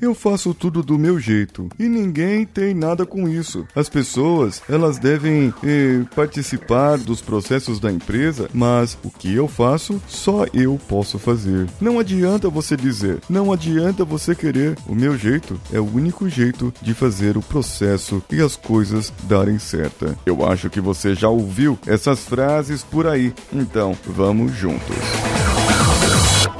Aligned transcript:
Eu 0.00 0.14
faço 0.14 0.54
tudo 0.54 0.82
do 0.82 0.98
meu 0.98 1.20
jeito 1.20 1.68
e 1.78 1.86
ninguém 1.86 2.46
tem 2.46 2.72
nada 2.72 3.04
com 3.04 3.28
isso. 3.28 3.66
As 3.74 3.88
pessoas, 3.88 4.62
elas 4.66 4.98
devem 4.98 5.52
eh, 5.62 6.02
participar 6.16 6.96
dos 6.96 7.20
processos 7.20 7.78
da 7.78 7.92
empresa, 7.92 8.48
mas 8.54 8.96
o 9.04 9.10
que 9.10 9.34
eu 9.34 9.46
faço, 9.46 10.00
só 10.08 10.46
eu 10.54 10.80
posso 10.88 11.18
fazer. 11.18 11.68
Não 11.78 11.98
adianta 11.98 12.48
você 12.48 12.76
dizer, 12.76 13.18
não 13.28 13.52
adianta 13.52 14.02
você 14.02 14.34
querer. 14.34 14.76
O 14.86 14.94
meu 14.94 15.18
jeito 15.18 15.60
é 15.70 15.78
o 15.78 15.94
único 15.94 16.28
jeito 16.30 16.72
de 16.80 16.94
fazer 16.94 17.36
o 17.36 17.42
processo 17.42 18.22
e 18.30 18.40
as 18.40 18.56
coisas 18.56 19.12
darem 19.24 19.58
certa. 19.58 20.16
Eu 20.24 20.46
acho 20.46 20.70
que 20.70 20.80
você 20.80 21.14
já 21.14 21.28
ouviu 21.28 21.78
essas 21.86 22.20
frases 22.20 22.82
por 22.82 23.06
aí. 23.06 23.34
Então, 23.52 23.94
vamos 24.06 24.52
juntos. 24.52 25.29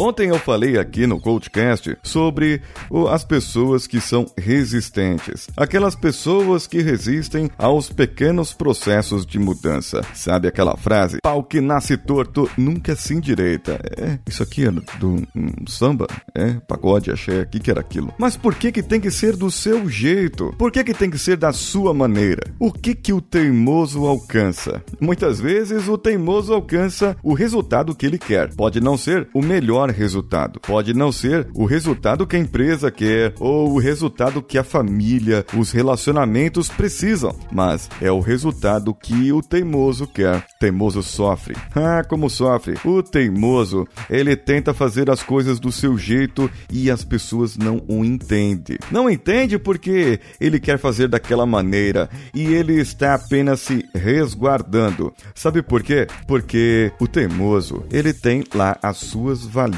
Ontem 0.00 0.30
eu 0.30 0.38
falei 0.38 0.78
aqui 0.78 1.06
no 1.06 1.20
Coachcast 1.20 1.94
sobre 2.02 2.62
as 3.10 3.22
pessoas 3.22 3.86
que 3.86 4.00
são 4.00 4.24
resistentes. 4.34 5.46
Aquelas 5.54 5.94
pessoas 5.94 6.66
que 6.66 6.80
resistem 6.80 7.50
aos 7.58 7.90
pequenos 7.90 8.54
processos 8.54 9.26
de 9.26 9.38
mudança. 9.38 10.00
Sabe 10.14 10.48
aquela 10.48 10.74
frase? 10.74 11.18
Pau 11.22 11.44
que 11.44 11.60
nasce 11.60 11.98
torto 11.98 12.50
nunca 12.56 12.96
se 12.96 13.12
endireita. 13.12 13.78
É, 13.94 14.18
isso 14.26 14.42
aqui 14.42 14.64
é 14.64 14.70
do 14.70 15.22
um, 15.36 15.66
samba? 15.68 16.06
É, 16.34 16.54
pagode, 16.66 17.10
o 17.10 17.14
que, 17.50 17.60
que 17.60 17.70
era 17.70 17.80
aquilo? 17.80 18.10
Mas 18.16 18.38
por 18.38 18.54
que 18.54 18.72
que 18.72 18.82
tem 18.82 19.02
que 19.02 19.10
ser 19.10 19.36
do 19.36 19.50
seu 19.50 19.86
jeito? 19.86 20.54
Por 20.56 20.72
que 20.72 20.82
que 20.82 20.94
tem 20.94 21.10
que 21.10 21.18
ser 21.18 21.36
da 21.36 21.52
sua 21.52 21.92
maneira? 21.92 22.50
O 22.58 22.72
que 22.72 22.94
que 22.94 23.12
o 23.12 23.20
teimoso 23.20 24.06
alcança? 24.06 24.82
Muitas 24.98 25.38
vezes 25.38 25.88
o 25.88 25.98
teimoso 25.98 26.54
alcança 26.54 27.14
o 27.22 27.34
resultado 27.34 27.94
que 27.94 28.06
ele 28.06 28.18
quer. 28.18 28.54
Pode 28.54 28.80
não 28.80 28.96
ser 28.96 29.28
o 29.34 29.42
melhor 29.42 29.89
resultado. 29.90 30.60
Pode 30.60 30.94
não 30.94 31.10
ser 31.10 31.48
o 31.54 31.64
resultado 31.64 32.26
que 32.26 32.36
a 32.36 32.38
empresa 32.38 32.90
quer 32.90 33.34
ou 33.38 33.72
o 33.72 33.78
resultado 33.78 34.42
que 34.42 34.58
a 34.58 34.64
família, 34.64 35.44
os 35.56 35.72
relacionamentos 35.72 36.68
precisam, 36.68 37.34
mas 37.52 37.88
é 38.00 38.10
o 38.10 38.20
resultado 38.20 38.94
que 38.94 39.32
o 39.32 39.42
teimoso 39.42 40.06
quer. 40.06 40.44
Teimoso 40.58 41.02
sofre. 41.02 41.56
Ah, 41.74 42.02
como 42.08 42.28
sofre. 42.28 42.74
O 42.84 43.02
teimoso, 43.02 43.86
ele 44.08 44.36
tenta 44.36 44.74
fazer 44.74 45.10
as 45.10 45.22
coisas 45.22 45.58
do 45.58 45.72
seu 45.72 45.96
jeito 45.96 46.50
e 46.70 46.90
as 46.90 47.04
pessoas 47.04 47.56
não 47.56 47.82
o 47.88 48.04
entendem. 48.04 48.78
Não 48.90 49.08
entende 49.08 49.58
porque 49.58 50.20
ele 50.40 50.60
quer 50.60 50.78
fazer 50.78 51.08
daquela 51.08 51.46
maneira 51.46 52.08
e 52.34 52.42
ele 52.54 52.74
está 52.80 53.14
apenas 53.14 53.60
se 53.60 53.84
resguardando. 53.94 55.12
Sabe 55.34 55.62
por 55.62 55.82
quê? 55.82 56.06
Porque 56.26 56.92
o 57.00 57.06
teimoso, 57.06 57.84
ele 57.90 58.12
tem 58.12 58.44
lá 58.54 58.78
as 58.82 58.98
suas 58.98 59.44
valências 59.44 59.69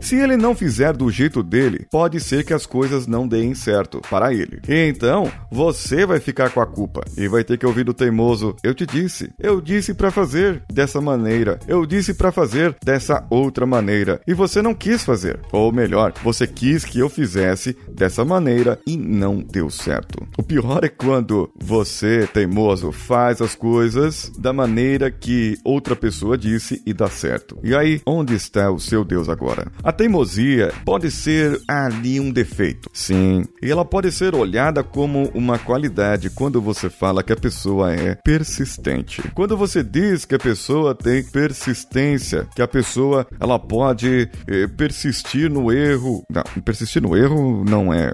Se 0.00 0.16
ele 0.16 0.36
não 0.36 0.54
fizer 0.54 0.96
do 0.96 1.10
jeito 1.10 1.42
dele, 1.42 1.86
pode 1.90 2.20
ser 2.20 2.44
que 2.44 2.54
as 2.54 2.66
coisas 2.66 3.06
não 3.06 3.26
deem 3.26 3.54
certo 3.54 4.00
para 4.08 4.32
ele. 4.32 4.60
Então, 4.68 5.30
você 5.50 6.06
vai 6.06 6.20
ficar 6.20 6.50
com 6.50 6.60
a 6.60 6.66
culpa 6.66 7.02
e 7.16 7.28
vai 7.28 7.44
ter 7.44 7.58
que 7.58 7.66
ouvir 7.66 7.84
do 7.84 7.94
teimoso: 7.94 8.56
Eu 8.62 8.74
te 8.74 8.86
disse, 8.86 9.32
eu 9.38 9.60
disse 9.60 9.94
para 9.94 10.10
fazer 10.10 10.62
dessa 10.72 11.00
maneira, 11.00 11.58
eu 11.66 11.84
disse 11.86 12.14
para 12.14 12.32
fazer 12.32 12.76
dessa 12.84 13.24
outra 13.30 13.66
maneira 13.66 14.20
e 14.26 14.34
você 14.34 14.62
não 14.62 14.74
quis 14.74 15.04
fazer. 15.04 15.40
Ou 15.52 15.72
melhor, 15.72 16.12
você 16.22 16.46
quis 16.46 16.84
que 16.84 16.98
eu 16.98 17.08
fizesse 17.08 17.76
dessa 17.92 18.24
maneira 18.24 18.78
e 18.86 18.96
não 18.96 19.38
deu 19.38 19.70
certo. 19.70 20.26
O 20.38 20.42
pior 20.42 20.84
é 20.84 20.88
quando 20.88 21.50
você, 21.58 22.28
teimoso, 22.32 22.92
faz 22.92 23.40
as 23.40 23.54
coisas 23.54 24.30
da 24.38 24.52
maneira 24.52 25.10
que 25.10 25.58
outra 25.64 25.96
pessoa 25.96 26.36
disse 26.36 26.82
e 26.86 26.92
dá 26.92 27.08
certo. 27.08 27.58
E 27.62 27.74
aí, 27.74 28.00
onde 28.06 28.34
está 28.34 28.70
o 28.70 28.78
seu 28.78 29.04
Deus? 29.06 29.28
Agora. 29.28 29.66
A 29.82 29.92
teimosia 29.92 30.72
pode 30.84 31.10
ser 31.10 31.60
ali 31.66 32.20
um 32.20 32.30
defeito, 32.30 32.90
sim, 32.92 33.44
e 33.62 33.70
ela 33.70 33.84
pode 33.84 34.10
ser 34.12 34.34
olhada 34.34 34.82
como 34.82 35.30
uma 35.34 35.58
qualidade 35.58 36.30
quando 36.30 36.60
você 36.60 36.90
fala 36.90 37.22
que 37.22 37.32
a 37.32 37.36
pessoa 37.36 37.92
é 37.92 38.14
persistente. 38.16 39.22
Quando 39.34 39.56
você 39.56 39.82
diz 39.82 40.24
que 40.24 40.34
a 40.34 40.38
pessoa 40.38 40.94
tem 40.94 41.22
persistência, 41.22 42.48
que 42.54 42.62
a 42.62 42.68
pessoa 42.68 43.26
ela 43.38 43.58
pode 43.58 44.28
eh, 44.46 44.66
persistir 44.66 45.50
no 45.50 45.72
erro. 45.72 46.22
Não, 46.30 46.42
persistir 46.62 47.02
no 47.02 47.16
erro 47.16 47.64
não 47.64 47.92
é, 47.92 48.12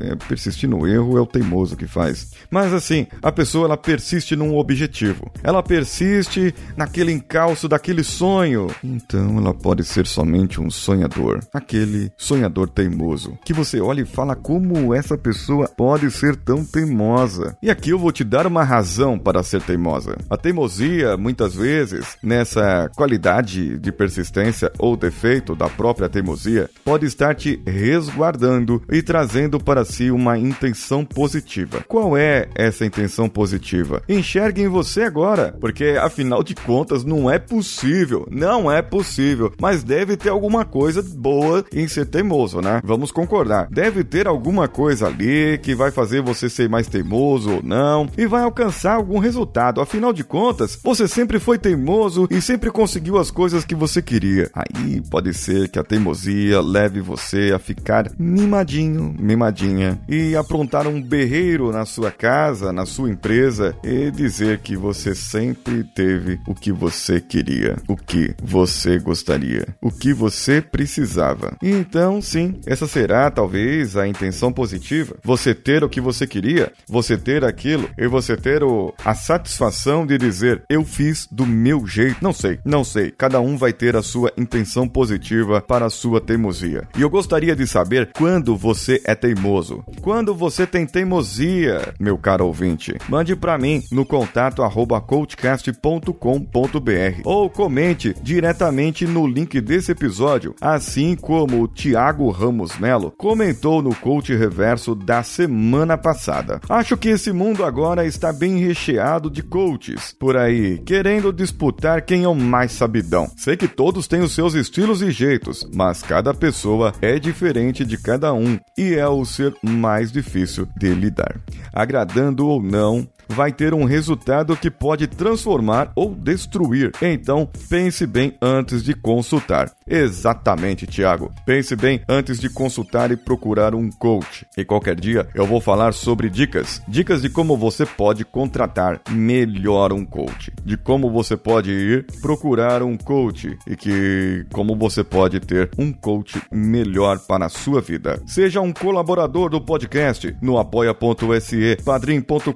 é. 0.00 0.14
Persistir 0.28 0.68
no 0.68 0.86
erro 0.86 1.16
é 1.18 1.20
o 1.20 1.26
teimoso 1.26 1.76
que 1.76 1.86
faz. 1.86 2.32
Mas 2.50 2.72
assim, 2.72 3.06
a 3.22 3.32
pessoa 3.32 3.66
ela 3.66 3.76
persiste 3.76 4.36
num 4.36 4.56
objetivo. 4.56 5.30
Ela 5.42 5.62
persiste 5.62 6.54
naquele 6.76 7.12
encalço 7.12 7.68
daquele 7.68 8.02
sonho. 8.02 8.68
Então 8.82 9.38
ela 9.38 9.54
pode 9.54 9.84
ser 9.84 10.06
somente 10.06 10.27
um 10.60 10.70
sonhador, 10.70 11.40
aquele 11.52 12.10
sonhador 12.16 12.68
teimoso, 12.68 13.38
que 13.44 13.52
você 13.52 13.80
olha 13.80 14.02
e 14.02 14.06
fala 14.06 14.34
como 14.34 14.94
essa 14.94 15.16
pessoa 15.16 15.68
pode 15.68 16.10
ser 16.10 16.36
tão 16.36 16.64
teimosa. 16.64 17.56
E 17.62 17.70
aqui 17.70 17.90
eu 17.90 17.98
vou 17.98 18.12
te 18.12 18.24
dar 18.24 18.46
uma 18.46 18.62
razão 18.62 19.18
para 19.18 19.42
ser 19.42 19.62
teimosa. 19.62 20.16
A 20.28 20.36
teimosia, 20.36 21.16
muitas 21.16 21.54
vezes, 21.54 22.16
nessa 22.22 22.90
qualidade 22.96 23.78
de 23.78 23.92
persistência 23.92 24.70
ou 24.78 24.96
defeito 24.96 25.54
da 25.54 25.68
própria 25.68 26.08
teimosia, 26.08 26.68
pode 26.84 27.06
estar 27.06 27.34
te 27.34 27.60
resguardando 27.66 28.82
e 28.90 29.02
trazendo 29.02 29.58
para 29.58 29.84
si 29.84 30.10
uma 30.10 30.38
intenção 30.38 31.04
positiva. 31.04 31.84
Qual 31.88 32.16
é 32.16 32.48
essa 32.54 32.84
intenção 32.84 33.28
positiva? 33.28 34.02
Enxergue 34.08 34.62
em 34.62 34.68
você 34.68 35.02
agora, 35.02 35.56
porque 35.60 35.96
afinal 36.00 36.42
de 36.42 36.54
contas 36.54 37.04
não 37.04 37.30
é 37.30 37.38
possível, 37.38 38.26
não 38.30 38.70
é 38.70 38.82
possível, 38.82 39.52
mas 39.60 39.82
deve 39.82 40.16
ter 40.18 40.28
alguma 40.30 40.64
coisa 40.64 41.02
boa 41.02 41.64
em 41.72 41.88
ser 41.88 42.06
teimoso, 42.06 42.60
né? 42.60 42.80
Vamos 42.84 43.10
concordar. 43.10 43.68
Deve 43.70 44.04
ter 44.04 44.26
alguma 44.26 44.68
coisa 44.68 45.06
ali 45.06 45.58
que 45.58 45.74
vai 45.74 45.90
fazer 45.90 46.20
você 46.20 46.48
ser 46.48 46.68
mais 46.68 46.86
teimoso 46.86 47.56
ou 47.56 47.62
não 47.62 48.08
e 48.16 48.26
vai 48.26 48.42
alcançar 48.42 48.94
algum 48.94 49.18
resultado. 49.18 49.80
Afinal 49.80 50.12
de 50.12 50.24
contas, 50.24 50.78
você 50.82 51.06
sempre 51.06 51.38
foi 51.38 51.58
teimoso 51.58 52.26
e 52.30 52.40
sempre 52.40 52.70
conseguiu 52.70 53.18
as 53.18 53.30
coisas 53.30 53.64
que 53.64 53.74
você 53.74 54.02
queria. 54.02 54.50
Aí 54.54 55.00
pode 55.10 55.32
ser 55.34 55.68
que 55.68 55.78
a 55.78 55.84
teimosia 55.84 56.60
leve 56.60 57.00
você 57.00 57.52
a 57.54 57.58
ficar 57.58 58.10
mimadinho, 58.18 59.14
mimadinha 59.18 60.00
e 60.08 60.36
aprontar 60.36 60.86
um 60.86 61.00
berreiro 61.00 61.70
na 61.72 61.84
sua 61.84 62.10
casa, 62.10 62.72
na 62.72 62.84
sua 62.84 63.10
empresa 63.10 63.74
e 63.82 64.10
dizer 64.10 64.58
que 64.58 64.76
você 64.76 65.14
sempre 65.14 65.84
teve 65.94 66.40
o 66.46 66.54
que 66.54 66.72
você 66.72 67.20
queria, 67.20 67.76
o 67.88 67.96
que 67.96 68.34
você 68.42 68.98
gostaria, 68.98 69.66
o 69.80 69.90
que 69.90 70.07
você 70.12 70.60
precisava. 70.60 71.56
Então, 71.62 72.20
sim, 72.20 72.60
essa 72.66 72.86
será 72.86 73.30
talvez 73.30 73.96
a 73.96 74.06
intenção 74.06 74.52
positiva. 74.52 75.16
Você 75.22 75.54
ter 75.54 75.84
o 75.84 75.88
que 75.88 76.00
você 76.00 76.26
queria, 76.26 76.72
você 76.88 77.16
ter 77.16 77.44
aquilo 77.44 77.88
e 77.98 78.06
você 78.06 78.36
ter 78.36 78.62
o, 78.62 78.94
a 79.04 79.14
satisfação 79.14 80.06
de 80.06 80.18
dizer 80.18 80.62
eu 80.68 80.84
fiz 80.84 81.26
do 81.30 81.46
meu 81.46 81.86
jeito. 81.86 82.22
Não 82.22 82.32
sei, 82.32 82.58
não 82.64 82.84
sei. 82.84 83.10
Cada 83.10 83.40
um 83.40 83.56
vai 83.56 83.72
ter 83.72 83.96
a 83.96 84.02
sua 84.02 84.32
intenção 84.36 84.88
positiva 84.88 85.60
para 85.60 85.86
a 85.86 85.90
sua 85.90 86.20
teimosia. 86.20 86.88
E 86.96 87.02
eu 87.02 87.10
gostaria 87.10 87.54
de 87.54 87.66
saber 87.66 88.10
quando 88.16 88.56
você 88.56 89.00
é 89.04 89.14
teimoso. 89.14 89.84
Quando 90.00 90.34
você 90.34 90.66
tem 90.66 90.86
teimosia, 90.86 91.94
meu 91.98 92.18
caro 92.18 92.46
ouvinte. 92.46 92.94
Mande 93.08 93.36
para 93.36 93.58
mim 93.58 93.82
no 93.90 94.04
contato 94.04 94.62
coachcast.com.br 95.06 97.20
ou 97.24 97.50
comente 97.50 98.14
diretamente 98.22 99.06
no 99.06 99.26
link 99.26 99.60
desse 99.60 99.94
episódio 99.98 100.54
assim 100.60 101.16
como 101.16 101.60
o 101.60 101.66
Thiago 101.66 102.30
Ramos 102.30 102.78
Melo 102.78 103.12
comentou 103.18 103.82
no 103.82 103.92
Coach 103.96 104.32
Reverso 104.32 104.94
da 104.94 105.24
semana 105.24 105.98
passada. 105.98 106.60
Acho 106.68 106.96
que 106.96 107.08
esse 107.08 107.32
mundo 107.32 107.64
agora 107.64 108.06
está 108.06 108.32
bem 108.32 108.58
recheado 108.58 109.28
de 109.28 109.42
coaches 109.42 110.14
por 110.18 110.36
aí, 110.36 110.78
querendo 110.78 111.32
disputar 111.32 112.02
quem 112.02 112.22
é 112.22 112.28
o 112.28 112.34
mais 112.34 112.72
sabidão. 112.72 113.28
Sei 113.36 113.56
que 113.56 113.66
todos 113.66 114.06
têm 114.06 114.20
os 114.20 114.32
seus 114.32 114.54
estilos 114.54 115.02
e 115.02 115.10
jeitos, 115.10 115.68
mas 115.74 116.00
cada 116.00 116.32
pessoa 116.32 116.92
é 117.02 117.18
diferente 117.18 117.84
de 117.84 117.98
cada 117.98 118.32
um 118.32 118.56
e 118.76 118.94
é 118.94 119.08
o 119.08 119.24
ser 119.24 119.52
mais 119.62 120.12
difícil 120.12 120.68
de 120.76 120.94
lidar. 120.94 121.40
Agradando 121.72 122.46
ou 122.46 122.62
não, 122.62 123.08
vai 123.28 123.52
ter 123.52 123.74
um 123.74 123.84
resultado 123.84 124.56
que 124.56 124.70
pode 124.70 125.06
transformar 125.06 125.92
ou 125.94 126.14
destruir. 126.14 126.92
Então, 127.02 127.48
pense 127.68 128.06
bem 128.06 128.34
antes 128.40 128.82
de 128.82 128.94
consultar. 128.94 129.70
Exatamente, 129.88 130.86
Tiago. 130.86 131.32
Pense 131.46 131.74
bem 131.74 132.00
antes 132.08 132.38
de 132.38 132.50
consultar 132.50 133.10
e 133.10 133.16
procurar 133.16 133.74
um 133.74 133.90
coach. 133.90 134.46
E 134.56 134.64
qualquer 134.64 134.94
dia 134.98 135.28
eu 135.34 135.46
vou 135.46 135.60
falar 135.60 135.92
sobre 135.94 136.28
dicas, 136.28 136.82
dicas 136.86 137.22
de 137.22 137.30
como 137.30 137.56
você 137.56 137.86
pode 137.86 138.24
contratar 138.24 139.00
melhor 139.10 139.92
um 139.92 140.04
coach, 140.04 140.52
de 140.64 140.76
como 140.76 141.10
você 141.10 141.36
pode 141.36 141.70
ir 141.70 142.06
procurar 142.20 142.82
um 142.82 142.96
coach 142.96 143.56
e 143.66 143.76
que 143.76 144.46
como 144.52 144.76
você 144.76 145.02
pode 145.02 145.40
ter 145.40 145.70
um 145.78 145.92
coach 145.92 146.40
melhor 146.52 147.18
para 147.26 147.46
a 147.46 147.48
sua 147.48 147.80
vida. 147.80 148.20
Seja 148.26 148.60
um 148.60 148.72
colaborador 148.72 149.48
do 149.50 149.60
podcast 149.60 150.36
no 150.42 150.58
apoia.se, 150.58 151.76
padrim.com.br, 151.84 152.52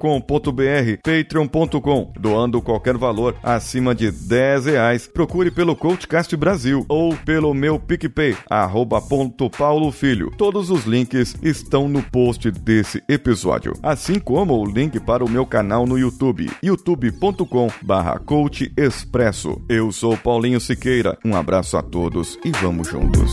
patreon.com, 1.02 2.12
doando 2.18 2.60
qualquer 2.60 2.96
valor 2.96 3.36
acima 3.42 3.94
de 3.94 4.10
10 4.10 4.66
reais. 4.66 5.06
Procure 5.06 5.50
pelo 5.50 5.76
Coachcast 5.76 6.36
Brasil 6.36 6.84
ou 6.88 7.16
pelo 7.24 7.54
meu 7.54 7.78
PicPay, 7.78 8.36
arroba 8.48 9.00
ponto 9.00 9.50
Paulo 9.50 9.90
Filho. 9.90 10.30
Todos 10.36 10.70
os 10.70 10.84
links 10.84 11.36
estão 11.42 11.88
no 11.88 12.02
post 12.02 12.50
desse 12.50 13.02
episódio, 13.08 13.72
assim 13.82 14.18
como 14.18 14.54
o 14.54 14.66
link 14.66 14.98
para 15.00 15.24
o 15.24 15.30
meu 15.30 15.46
canal 15.46 15.86
no 15.86 15.98
YouTube, 15.98 16.50
youtube.com 16.62 17.68
barra 17.82 18.20
Expresso. 18.76 19.60
Eu 19.68 19.92
sou 19.92 20.16
Paulinho 20.16 20.60
Siqueira, 20.60 21.18
um 21.24 21.34
abraço 21.36 21.76
a 21.76 21.82
todos 21.82 22.38
e 22.44 22.50
vamos 22.50 22.88
juntos. 22.88 23.32